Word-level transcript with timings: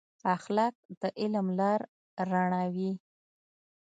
اخلاق 0.35 0.75
د 1.01 1.03
علم 1.19 1.47
لار 1.59 1.79
رڼوي. 2.29 2.91